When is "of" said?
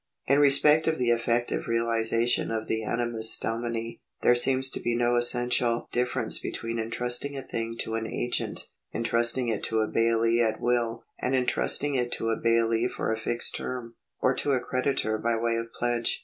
0.87-0.97, 2.49-2.67, 15.55-15.71